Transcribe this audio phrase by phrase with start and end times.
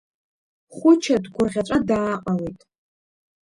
[0.75, 2.59] Хәыча дгәырӷьаҵәа дааҟалеит.